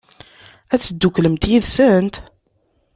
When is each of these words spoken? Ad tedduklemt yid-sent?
Ad 0.73 0.81
tedduklemt 0.81 1.43
yid-sent? 1.49 2.15